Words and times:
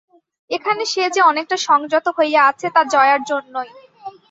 এখানে 0.49 0.83
সে 0.85 1.03
যে 1.15 1.21
অনেকটা 1.23 1.57
সংযত 1.67 2.05
হইয়া 2.17 2.41
আছে 2.49 2.67
তা 2.75 2.81
জয়ার 2.93 3.21
জন্যই! 3.23 3.69